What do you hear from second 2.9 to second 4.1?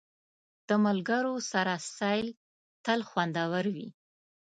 خوندور وي.